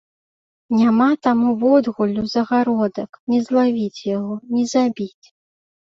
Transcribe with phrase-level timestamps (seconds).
[0.77, 5.25] Няма таму водгуллю загародак, не злавіць яго, не забіць.